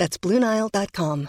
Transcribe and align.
That's 0.00 0.20
BlueNile.com. 0.20 1.28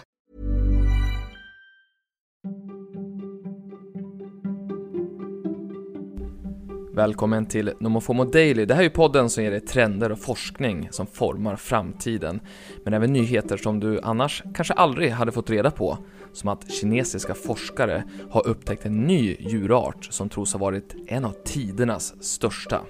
Välkommen 6.94 7.46
till 7.46 7.72
Nomofomo 7.80 8.24
Daily. 8.24 8.64
Det 8.64 8.74
här 8.74 8.82
är 8.82 8.88
podden 8.88 9.30
som 9.30 9.44
ger 9.44 9.50
dig 9.50 9.60
trender 9.60 10.12
och 10.12 10.18
forskning 10.18 10.88
som 10.90 11.06
formar 11.06 11.56
framtiden. 11.56 12.40
Men 12.84 12.94
även 12.94 13.12
nyheter 13.12 13.56
som 13.56 13.80
du 13.80 14.00
annars 14.00 14.42
kanske 14.54 14.74
aldrig 14.74 15.10
hade 15.10 15.32
fått 15.32 15.50
reda 15.50 15.70
på. 15.70 15.98
Som 16.32 16.48
att 16.48 16.72
kinesiska 16.72 17.34
forskare 17.34 18.04
har 18.30 18.46
upptäckt 18.46 18.86
en 18.86 19.00
ny 19.00 19.36
djurart 19.40 20.04
som 20.10 20.28
tros 20.28 20.52
ha 20.52 20.60
varit 20.60 20.94
en 21.06 21.24
av 21.24 21.34
tidernas 21.44 22.24
största. 22.24 22.80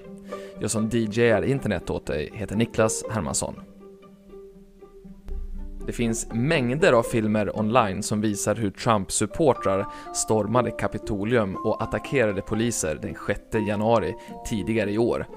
Jag 0.59 0.71
som 0.71 0.89
DJar 0.89 1.41
internet 1.41 1.89
åt 1.89 2.05
dig 2.05 2.29
heter 2.33 2.55
Niklas 2.55 3.03
Hermansson. 3.11 3.72
Det 5.85 5.93
finns 5.93 6.27
mängder 6.33 6.93
av 6.93 7.03
filmer 7.03 7.59
online 7.59 8.03
som 8.03 8.21
visar 8.21 8.55
hur 8.55 8.71
Trump-supportrar 8.71 9.85
stormade 10.13 10.71
Kapitolium 10.71 11.55
och 11.55 11.83
attackerade 11.83 12.41
poliser 12.41 12.99
den 13.01 13.15
6 13.27 13.67
januari 13.67 14.15
tidigare 14.49 14.91
i 14.91 14.97
år. 14.97 15.27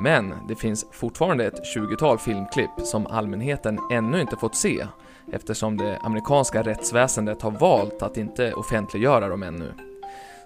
Men 0.00 0.34
det 0.48 0.56
finns 0.56 0.86
fortfarande 0.92 1.46
ett 1.46 1.76
20-tal 1.76 2.18
filmklipp 2.18 2.70
som 2.78 3.06
allmänheten 3.06 3.78
ännu 3.92 4.20
inte 4.20 4.36
fått 4.36 4.56
se 4.56 4.86
eftersom 5.32 5.76
det 5.76 5.98
amerikanska 6.02 6.62
rättsväsendet 6.62 7.42
har 7.42 7.50
valt 7.50 8.02
att 8.02 8.16
inte 8.16 8.52
offentliggöra 8.52 9.28
dem 9.28 9.42
ännu. 9.42 9.72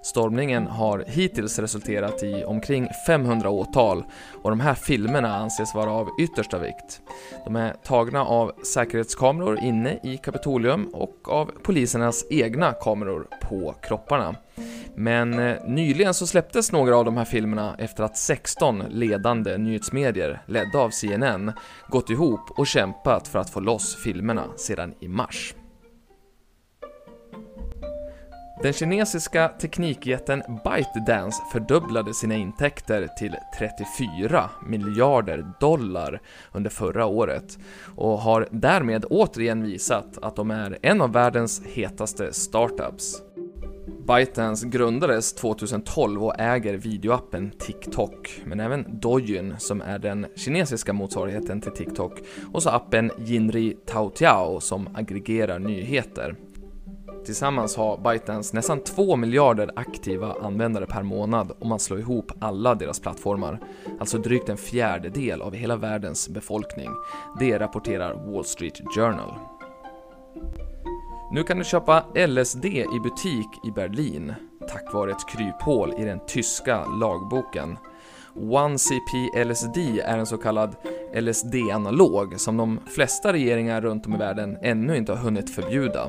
Stormningen 0.03 0.67
har 0.67 1.05
hittills 1.07 1.59
resulterat 1.59 2.23
i 2.23 2.45
omkring 2.45 2.89
500 3.07 3.51
åtal 3.51 4.05
och 4.43 4.51
de 4.51 4.61
här 4.61 4.75
filmerna 4.75 5.37
anses 5.37 5.75
vara 5.75 5.93
av 5.93 6.09
yttersta 6.21 6.59
vikt. 6.59 7.01
De 7.45 7.57
är 7.57 7.73
tagna 7.73 8.25
av 8.25 8.53
säkerhetskameror 8.75 9.59
inne 9.59 9.99
i 10.03 10.17
Kapitolium 10.17 10.89
och 10.93 11.29
av 11.29 11.51
polisernas 11.63 12.25
egna 12.31 12.73
kameror 12.73 13.27
på 13.41 13.75
kropparna. 13.83 14.35
Men 14.95 15.39
eh, 15.39 15.57
nyligen 15.67 16.15
så 16.15 16.27
släpptes 16.27 16.73
några 16.73 16.97
av 16.97 17.05
de 17.05 17.17
här 17.17 17.25
filmerna 17.25 17.77
efter 17.79 18.05
att 18.05 18.17
16 18.17 18.79
ledande 18.91 19.59
nyhetsmedier, 19.59 20.43
ledda 20.47 20.79
av 20.79 20.91
CNN, 20.91 21.53
gått 21.89 22.11
ihop 22.11 22.51
och 22.51 22.67
kämpat 22.67 23.29
för 23.29 23.39
att 23.39 23.51
få 23.51 23.61
loss 23.61 23.97
filmerna 24.05 24.45
sedan 24.57 24.95
i 25.01 25.09
mars. 25.09 25.55
Den 28.63 28.73
kinesiska 28.73 29.49
teknikjätten 29.49 30.43
ByteDance 30.65 31.43
fördubblade 31.53 32.15
sina 32.15 32.35
intäkter 32.35 33.09
till 33.19 33.37
34 33.59 34.51
miljarder 34.67 35.47
dollar 35.61 36.21
under 36.53 36.71
förra 36.71 37.07
året 37.07 37.59
och 37.97 38.19
har 38.19 38.49
därmed 38.51 39.05
återigen 39.11 39.63
visat 39.63 40.19
att 40.23 40.37
de 40.37 40.51
är 40.51 40.79
en 40.83 41.01
av 41.01 41.13
världens 41.13 41.63
hetaste 41.65 42.33
startups. 42.33 43.23
ByteDance 44.07 44.69
grundades 44.69 45.33
2012 45.35 46.25
och 46.25 46.41
äger 46.41 46.75
videoappen 46.75 47.51
TikTok, 47.59 48.43
men 48.45 48.61
även 48.61 49.01
Douyin 49.01 49.55
som 49.59 49.81
är 49.81 49.99
den 49.99 50.27
kinesiska 50.37 50.93
motsvarigheten 50.93 51.61
till 51.61 51.73
TikTok 51.73 52.13
och 52.53 52.63
så 52.63 52.71
appen 52.71 53.11
Jinri 53.19 53.77
Taotiao 53.87 54.61
som 54.61 54.97
aggregerar 54.97 55.59
nyheter. 55.59 56.37
Tillsammans 57.25 57.77
har 57.77 58.13
ByteDance 58.13 58.57
nästan 58.57 58.81
2 58.81 59.17
miljarder 59.17 59.71
aktiva 59.77 60.37
användare 60.43 60.87
per 60.87 61.03
månad 61.03 61.53
om 61.59 61.69
man 61.69 61.79
slår 61.79 62.01
ihop 62.01 62.33
alla 62.39 62.75
deras 62.75 63.01
plattformar, 63.01 63.61
alltså 64.01 64.19
drygt 64.19 64.49
en 64.49 64.57
fjärdedel 64.57 65.43
av 65.43 65.55
hela 65.55 65.77
världens 65.77 66.29
befolkning. 66.29 66.91
Det 67.39 67.59
rapporterar 67.59 68.33
Wall 68.33 68.45
Street 68.45 68.81
Journal. 68.95 69.35
Nu 71.33 71.43
kan 71.43 71.59
du 71.59 71.65
köpa 71.65 72.05
LSD 72.27 72.65
i 72.65 73.01
butik 73.03 73.49
i 73.65 73.71
Berlin 73.71 74.35
tack 74.69 74.93
vare 74.93 75.11
ett 75.11 75.29
kryphål 75.29 75.95
i 75.99 76.05
den 76.05 76.21
tyska 76.27 76.85
lagboken. 76.85 77.77
1CP-LSD 78.35 80.01
är 80.05 80.19
en 80.19 80.27
så 80.27 80.37
kallad 80.37 80.77
LSD-analog 81.15 82.41
som 82.41 82.57
de 82.57 82.81
flesta 82.87 83.33
regeringar 83.33 83.81
runt 83.81 84.07
om 84.07 84.15
i 84.15 84.19
världen 84.19 84.59
ännu 84.63 84.97
inte 84.97 85.13
har 85.13 85.19
hunnit 85.19 85.51
förbjuda. 85.55 86.09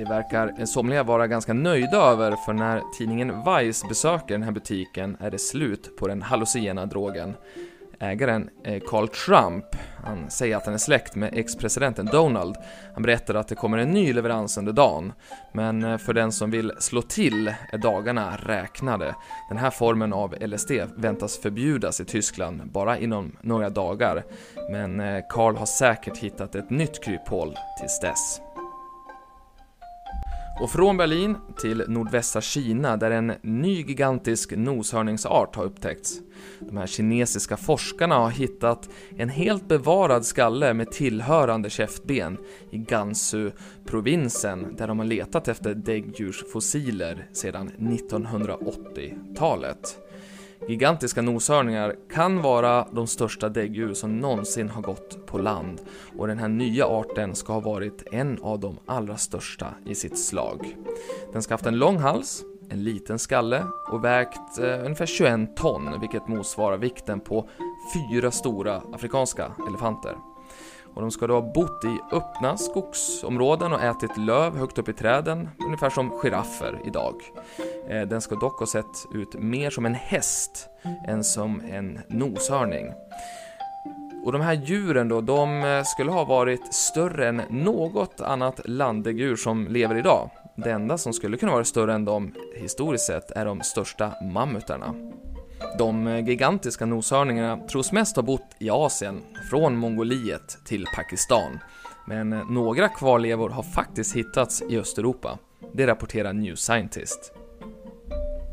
Det 0.00 0.04
verkar 0.04 0.54
eh, 0.58 0.64
somliga 0.64 1.02
vara 1.02 1.26
ganska 1.26 1.52
nöjda 1.52 1.96
över 1.96 2.36
för 2.36 2.52
när 2.52 2.82
tidningen 2.98 3.32
Vice 3.44 3.86
besöker 3.88 4.34
den 4.34 4.42
här 4.42 4.52
butiken 4.52 5.16
är 5.20 5.30
det 5.30 5.38
slut 5.38 5.96
på 5.96 6.08
den 6.08 6.22
hallucinogena 6.22 6.86
drogen. 6.86 7.34
Ägaren, 8.00 8.50
Carl 8.88 9.08
Trump, 9.08 9.64
han 10.04 10.30
säger 10.30 10.56
att 10.56 10.64
han 10.64 10.74
är 10.74 10.78
släkt 10.78 11.14
med 11.14 11.30
ex-presidenten 11.34 12.06
Donald. 12.06 12.56
Han 12.94 13.02
berättar 13.02 13.34
att 13.34 13.48
det 13.48 13.54
kommer 13.54 13.78
en 13.78 13.90
ny 13.90 14.12
leverans 14.12 14.58
under 14.58 14.72
dagen. 14.72 15.12
Men 15.52 15.84
eh, 15.84 15.98
för 15.98 16.12
den 16.12 16.32
som 16.32 16.50
vill 16.50 16.72
slå 16.78 17.02
till 17.02 17.54
är 17.72 17.78
dagarna 17.78 18.36
räknade. 18.42 19.14
Den 19.48 19.58
här 19.58 19.70
formen 19.70 20.12
av 20.12 20.34
LSD 20.40 20.70
väntas 20.96 21.38
förbjudas 21.38 22.00
i 22.00 22.04
Tyskland 22.04 22.70
bara 22.70 22.98
inom 22.98 23.36
några 23.40 23.70
dagar. 23.70 24.24
Men 24.70 25.00
eh, 25.00 25.22
Carl 25.28 25.56
har 25.56 25.66
säkert 25.66 26.16
hittat 26.16 26.54
ett 26.54 26.70
nytt 26.70 27.04
kryphål 27.04 27.56
tills 27.80 28.00
dess. 28.00 28.40
Och 30.58 30.70
från 30.70 30.96
Berlin 30.96 31.36
till 31.56 31.84
nordvästra 31.88 32.40
Kina 32.40 32.96
där 32.96 33.10
en 33.10 33.32
ny 33.42 33.82
gigantisk 33.82 34.56
noshörningsart 34.56 35.56
har 35.56 35.64
upptäckts. 35.64 36.20
De 36.58 36.76
här 36.76 36.86
kinesiska 36.86 37.56
forskarna 37.56 38.14
har 38.14 38.30
hittat 38.30 38.88
en 39.16 39.28
helt 39.28 39.68
bevarad 39.68 40.26
skalle 40.26 40.74
med 40.74 40.90
tillhörande 40.90 41.70
käftben 41.70 42.38
i 42.70 42.78
Gansu-provinsen 42.78 44.76
där 44.76 44.88
de 44.88 44.98
har 44.98 45.06
letat 45.06 45.48
efter 45.48 45.74
däggdjursfossiler 45.74 47.28
sedan 47.32 47.70
1980-talet. 47.78 50.09
Gigantiska 50.68 51.22
noshörningar 51.22 51.94
kan 52.12 52.42
vara 52.42 52.88
de 52.92 53.06
största 53.06 53.48
däggdjur 53.48 53.94
som 53.94 54.18
någonsin 54.18 54.68
har 54.68 54.82
gått 54.82 55.26
på 55.26 55.38
land 55.38 55.80
och 56.18 56.26
den 56.26 56.38
här 56.38 56.48
nya 56.48 56.86
arten 56.86 57.34
ska 57.34 57.52
ha 57.52 57.60
varit 57.60 58.02
en 58.12 58.38
av 58.42 58.60
de 58.60 58.78
allra 58.86 59.16
största 59.16 59.74
i 59.86 59.94
sitt 59.94 60.18
slag. 60.18 60.76
Den 61.32 61.42
ska 61.42 61.52
ha 61.52 61.54
haft 61.54 61.66
en 61.66 61.78
lång 61.78 61.98
hals, 61.98 62.42
en 62.70 62.84
liten 62.84 63.18
skalle 63.18 63.66
och 63.90 64.04
vägt 64.04 64.58
eh, 64.58 64.84
ungefär 64.84 65.06
21 65.06 65.56
ton 65.56 66.00
vilket 66.00 66.28
motsvarar 66.28 66.76
vikten 66.76 67.20
på 67.20 67.48
fyra 67.94 68.30
stora 68.30 68.82
afrikanska 68.92 69.52
elefanter. 69.68 70.16
Och 70.94 71.00
de 71.00 71.10
ska 71.10 71.26
då 71.26 71.34
ha 71.34 71.52
bott 71.52 71.84
i 71.84 72.16
öppna 72.16 72.56
skogsområden 72.56 73.72
och 73.72 73.82
ätit 73.82 74.16
löv 74.16 74.56
högt 74.56 74.78
upp 74.78 74.88
i 74.88 74.92
träden, 74.92 75.48
ungefär 75.66 75.90
som 75.90 76.10
giraffer 76.10 76.80
idag. 76.84 77.14
Eh, 77.88 78.02
den 78.02 78.20
ska 78.20 78.34
dock 78.34 78.58
ha 78.58 78.66
sett 78.66 79.06
ut 79.14 79.34
mer 79.34 79.70
som 79.70 79.86
en 79.86 79.94
häst 79.94 80.68
än 81.06 81.24
som 81.24 81.62
en 81.70 82.00
noshörning. 82.08 82.92
Och 84.24 84.32
de 84.32 84.40
här 84.40 84.52
djuren 84.52 85.08
då, 85.08 85.20
de 85.20 85.64
eh, 85.64 85.82
skulle 85.84 86.10
ha 86.10 86.24
varit 86.24 86.74
större 86.74 87.28
än 87.28 87.42
något 87.50 88.20
annat 88.20 88.60
landdäggdjur 88.64 89.36
som 89.36 89.66
lever 89.68 89.94
idag. 89.94 90.30
Det 90.56 90.70
enda 90.70 90.98
som 90.98 91.12
skulle 91.12 91.36
kunna 91.36 91.52
vara 91.52 91.64
större 91.64 91.94
än 91.94 92.04
dem 92.04 92.34
historiskt 92.56 93.04
sett 93.06 93.30
är 93.30 93.44
de 93.44 93.60
största 93.60 94.12
mammutarna. 94.22 94.94
De 95.78 96.06
eh, 96.06 96.28
gigantiska 96.28 96.86
noshörningarna 96.86 97.56
tros 97.56 97.92
mest 97.92 98.16
ha 98.16 98.22
bott 98.22 98.56
i 98.58 98.70
Asien, 98.70 99.22
från 99.50 99.76
Mongoliet 99.76 100.58
till 100.64 100.86
Pakistan. 100.96 101.58
Men 102.06 102.30
några 102.30 102.88
kvarlevor 102.88 103.50
har 103.50 103.62
faktiskt 103.62 104.16
hittats 104.16 104.62
i 104.62 104.78
Östeuropa. 104.78 105.38
Det 105.72 105.86
rapporterar 105.86 106.32
New 106.32 106.54
Scientist. 106.54 107.32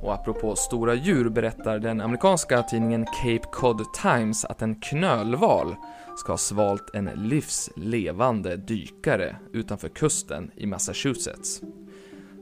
Och 0.02 0.14
apropå 0.14 0.56
stora 0.56 0.94
djur 0.94 1.30
berättar 1.30 1.80
den 1.80 2.02
amerikanska 2.02 2.64
tidningen 2.64 3.06
Cape 3.06 3.48
Cod 3.52 3.94
Times 3.94 4.46
att 4.46 4.62
en 4.62 4.76
knölval 4.76 5.76
ska 6.18 6.32
ha 6.32 6.38
svalt 6.38 6.90
en 6.94 7.10
livslevande 7.16 8.58
dykare 8.58 9.36
utanför 9.54 9.90
kusten 9.90 10.52
i 10.56 10.66
Massachusetts. 10.66 11.62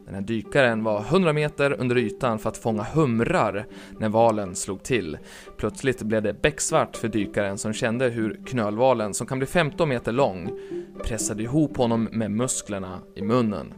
Den 0.05 0.13
här 0.13 0.21
dykaren 0.21 0.83
var 0.83 0.99
100 0.99 1.33
meter 1.33 1.71
under 1.79 1.97
ytan 1.97 2.39
för 2.39 2.49
att 2.49 2.57
fånga 2.57 2.83
humrar 2.83 3.65
när 3.99 4.09
valen 4.09 4.55
slog 4.55 4.83
till. 4.83 5.17
Plötsligt 5.57 6.01
blev 6.01 6.23
det 6.23 6.41
becksvart 6.41 6.97
för 6.97 7.07
dykaren 7.07 7.57
som 7.57 7.73
kände 7.73 8.09
hur 8.09 8.39
knölvalen, 8.45 9.13
som 9.13 9.27
kan 9.27 9.39
bli 9.39 9.47
15 9.47 9.89
meter 9.89 10.11
lång, 10.11 10.59
pressade 11.03 11.43
ihop 11.43 11.77
honom 11.77 12.09
med 12.11 12.31
musklerna 12.31 12.99
i 13.15 13.21
munnen. 13.21 13.73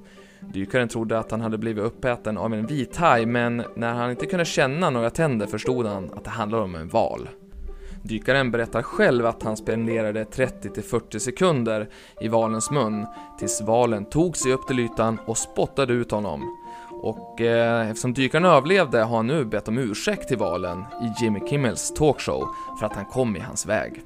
Dykaren 0.53 0.87
trodde 0.87 1.19
att 1.19 1.31
han 1.31 1.41
hade 1.41 1.57
blivit 1.57 1.83
uppäten 1.83 2.37
av 2.37 2.53
en 2.53 2.65
vithaj 2.65 3.25
men 3.25 3.63
när 3.75 3.93
han 3.93 4.11
inte 4.11 4.25
kunde 4.25 4.45
känna 4.45 4.89
några 4.89 5.09
tänder 5.09 5.47
förstod 5.47 5.85
han 5.85 6.09
att 6.13 6.23
det 6.23 6.29
handlade 6.29 6.63
om 6.63 6.75
en 6.75 6.87
val. 6.87 7.29
Dykaren 8.03 8.51
berättar 8.51 8.81
själv 8.81 9.25
att 9.25 9.43
han 9.43 9.57
spenderade 9.57 10.23
30-40 10.23 11.19
sekunder 11.19 11.89
i 12.21 12.27
valens 12.27 12.71
mun 12.71 13.05
tills 13.39 13.61
valen 13.61 14.05
tog 14.05 14.37
sig 14.37 14.53
upp 14.53 14.67
till 14.67 14.79
ytan 14.79 15.19
och 15.25 15.37
spottade 15.37 15.93
ut 15.93 16.11
honom. 16.11 16.57
Och 17.01 17.41
eh, 17.41 17.89
eftersom 17.89 18.13
dykaren 18.13 18.45
överlevde 18.45 19.03
har 19.03 19.17
han 19.17 19.27
nu 19.27 19.45
bett 19.45 19.67
om 19.67 19.77
ursäkt 19.77 20.27
till 20.27 20.37
valen 20.37 20.79
i 20.79 21.23
Jimmy 21.23 21.39
Kimmels 21.49 21.93
talkshow 21.93 22.47
för 22.79 22.85
att 22.85 22.95
han 22.95 23.05
kom 23.05 23.35
i 23.35 23.39
hans 23.39 23.65
väg. 23.65 24.03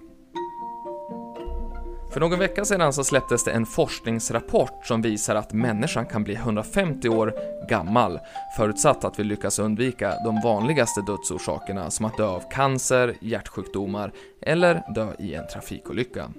För 2.13 2.19
någon 2.19 2.39
vecka 2.39 2.65
sedan 2.65 2.93
så 2.93 3.03
släpptes 3.03 3.43
det 3.43 3.51
en 3.51 3.65
forskningsrapport 3.65 4.85
som 4.85 5.01
visar 5.01 5.35
att 5.35 5.53
människan 5.53 6.05
kan 6.05 6.23
bli 6.23 6.33
150 6.33 7.09
år 7.09 7.33
gammal, 7.69 8.19
förutsatt 8.57 9.03
att 9.03 9.19
vi 9.19 9.23
lyckas 9.23 9.59
undvika 9.59 10.13
de 10.25 10.41
vanligaste 10.43 11.01
dödsorsakerna 11.01 11.91
som 11.91 12.05
att 12.05 12.17
dö 12.17 12.25
av 12.25 12.43
cancer, 12.51 13.17
hjärtsjukdomar 13.21 14.11
eller 14.41 14.93
dö 14.95 15.13
i 15.19 15.33
en 15.33 15.47
trafikolycka. 15.47 16.31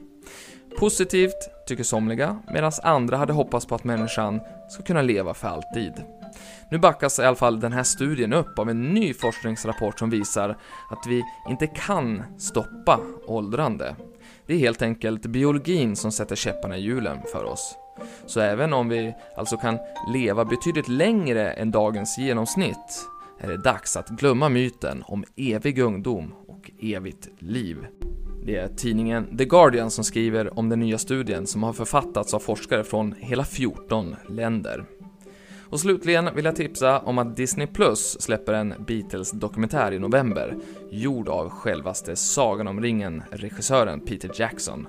Positivt, 0.79 1.67
tycker 1.67 1.85
somliga, 1.85 2.39
medan 2.55 2.73
andra 2.83 3.17
hade 3.17 3.33
hoppats 3.33 3.67
på 3.67 3.75
att 3.75 3.85
människan 3.85 4.41
ska 4.71 4.83
kunna 4.83 5.03
leva 5.03 5.35
för 5.35 5.49
alltid. 5.49 5.93
Nu 6.71 6.79
backas 6.79 7.19
i 7.19 7.23
alla 7.23 7.37
fall 7.37 7.61
den 7.61 7.73
här 7.73 7.83
studien 7.83 8.33
upp 8.33 8.59
av 8.59 8.71
en 8.71 8.95
ny 8.95 9.15
forskningsrapport 9.15 9.99
som 9.99 10.11
visar 10.11 10.59
att 10.91 11.07
vi 11.09 11.23
inte 11.49 11.67
kan 11.67 12.23
stoppa 12.39 13.01
åldrande. 13.27 13.97
Det 14.47 14.55
är 14.55 14.59
helt 14.59 14.83
enkelt 14.83 15.27
biologin 15.27 15.97
som 15.97 16.13
sätter 16.13 16.37
käpparna 16.37 16.77
i 16.77 16.81
hjulen 16.81 17.19
för 17.33 17.45
oss. 17.45 17.77
Så 18.27 18.41
även 18.41 18.73
om 18.73 18.89
vi 18.89 19.15
alltså 19.37 19.57
kan 19.57 19.79
leva 20.13 20.45
betydligt 20.45 20.89
längre 20.89 21.53
än 21.53 21.71
dagens 21.71 22.19
genomsnitt 22.19 23.09
är 23.41 23.49
det 23.49 23.57
dags 23.57 23.97
att 23.97 24.09
glömma 24.09 24.49
myten 24.49 25.03
om 25.07 25.25
evig 25.37 25.79
ungdom 25.79 26.35
och 26.49 26.71
evigt 26.83 27.29
liv. 27.39 27.87
Det 28.47 28.57
är 28.57 28.69
tidningen 28.69 29.37
The 29.39 29.45
Guardian 29.45 29.91
som 29.91 30.05
skriver 30.05 30.59
om 30.59 30.69
den 30.69 30.81
nya 30.81 30.99
studien 30.99 31.47
som 31.47 31.63
har 31.63 31.73
författats 31.73 32.35
av 32.35 32.39
forskare 32.39 32.85
från 32.85 33.15
hela 33.19 33.45
14 33.45 34.17
länder. 34.29 34.85
Och 35.73 35.81
slutligen 35.81 36.35
vill 36.35 36.45
jag 36.45 36.57
tipsa 36.57 36.99
om 36.99 37.19
att 37.19 37.37
Disney 37.37 37.67
Plus 37.67 38.21
släpper 38.21 38.53
en 38.53 38.75
Beatles-dokumentär 38.79 39.93
i 39.93 39.99
november, 39.99 40.57
gjord 40.91 41.29
av 41.29 41.49
självaste 41.51 42.17
Sagan 42.17 42.69
om 42.69 42.81
ringen-regissören 42.81 44.01
Peter 44.01 44.31
Jackson. 44.35 44.87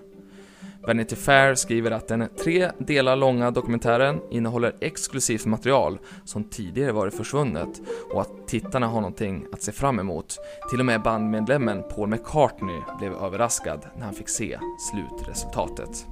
Vanity 0.88 1.16
Fair 1.16 1.56
skriver 1.56 1.92
att 1.92 2.08
den 2.08 2.28
tre 2.44 2.72
delar 2.78 3.16
långa 3.16 3.52
dokumentären 3.52 4.22
innehåller 4.32 4.76
exklusivt 4.80 5.46
material 5.46 6.00
som 6.26 6.44
tidigare 6.44 6.92
varit 6.92 7.14
försvunnet 7.14 7.82
och 8.14 8.22
att 8.22 8.48
tittarna 8.48 8.88
har 8.88 9.02
någonting 9.02 9.46
att 9.52 9.62
se 9.62 9.72
fram 9.72 10.00
emot. 10.00 10.38
Till 10.70 10.80
och 10.80 10.86
med 10.86 11.02
bandmedlemmen 11.02 11.84
Paul 11.96 12.10
McCartney 12.10 12.82
blev 13.00 13.14
överraskad 13.14 13.86
när 13.98 14.06
han 14.06 14.14
fick 14.14 14.30
se 14.30 14.60
slutresultatet. 14.92 16.06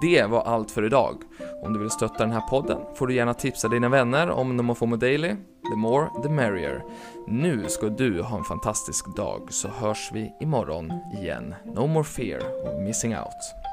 Det 0.00 0.24
var 0.24 0.42
allt 0.42 0.70
för 0.70 0.84
idag. 0.84 1.22
Om 1.62 1.72
du 1.72 1.78
vill 1.78 1.90
stötta 1.90 2.18
den 2.18 2.32
här 2.32 2.40
podden 2.40 2.78
får 2.94 3.06
du 3.06 3.14
gärna 3.14 3.34
tipsa 3.34 3.68
dina 3.68 3.88
vänner 3.88 4.30
om 4.30 4.56
Nomofomo 4.56 4.96
Daily. 4.96 5.34
The 5.70 5.76
more, 5.76 6.08
the 6.22 6.28
merrier. 6.28 6.84
Nu 7.26 7.68
ska 7.68 7.88
du 7.88 8.22
ha 8.22 8.38
en 8.38 8.44
fantastisk 8.44 9.16
dag 9.16 9.52
så 9.52 9.68
hörs 9.68 10.10
vi 10.12 10.32
imorgon 10.40 10.92
igen. 11.20 11.54
No 11.64 11.86
more 11.86 12.04
fear 12.04 12.40
of 12.64 12.82
missing 12.82 13.16
out. 13.16 13.65